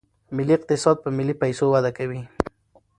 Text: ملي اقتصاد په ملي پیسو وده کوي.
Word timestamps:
ملي 0.35 0.53
اقتصاد 0.57 0.97
په 1.03 1.09
ملي 1.17 1.33
پیسو 1.41 1.65
وده 1.73 1.91
کوي. 1.97 2.21